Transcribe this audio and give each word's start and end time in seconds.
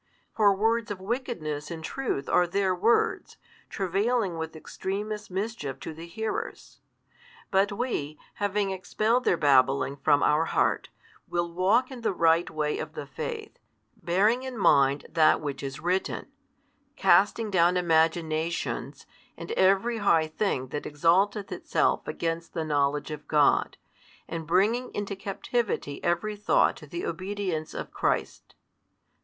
For 0.33 0.51
words 0.55 0.89
of 0.89 0.99
wickedness 0.99 1.69
in 1.69 1.83
truth 1.83 2.27
are 2.27 2.47
their 2.47 2.73
words, 2.73 3.37
travailing 3.69 4.35
with 4.35 4.55
extremest 4.55 5.29
mischief 5.29 5.79
to 5.81 5.93
the 5.93 6.07
hearers. 6.07 6.81
But 7.51 7.71
we, 7.73 8.17
having 8.41 8.71
expelled 8.71 9.25
their 9.25 9.37
babbling 9.37 9.97
from 9.97 10.23
our 10.23 10.45
heart, 10.45 10.89
will 11.27 11.53
walk 11.53 11.91
in 11.91 12.01
the 12.01 12.15
right 12.15 12.49
way 12.49 12.79
of 12.79 12.93
the 12.93 13.05
faith, 13.05 13.59
bearing 13.95 14.41
in 14.41 14.57
mind 14.57 15.05
that 15.07 15.39
which 15.39 15.61
is 15.61 15.79
written: 15.79 16.25
Casting 16.95 17.51
down 17.51 17.77
imaginations, 17.77 19.05
and 19.37 19.51
every 19.51 19.99
high 19.99 20.25
thing 20.25 20.69
that 20.69 20.87
exalteth 20.87 21.51
itself 21.51 22.07
against 22.07 22.55
the 22.55 22.65
knowledge 22.65 23.11
of 23.11 23.27
God, 23.27 23.77
and 24.27 24.47
bringing 24.47 24.91
into 24.95 25.15
captivity 25.15 26.03
every 26.03 26.35
thought 26.35 26.75
to 26.77 26.87
the 26.87 27.05
obedience 27.05 27.75
of 27.75 27.91
Christ. 27.91 28.55